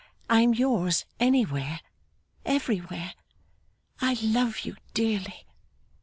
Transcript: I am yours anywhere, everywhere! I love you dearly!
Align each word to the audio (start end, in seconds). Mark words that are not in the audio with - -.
I 0.31 0.41
am 0.41 0.55
yours 0.55 1.05
anywhere, 1.19 1.79
everywhere! 2.43 3.13
I 3.99 4.17
love 4.23 4.61
you 4.61 4.75
dearly! 4.95 5.45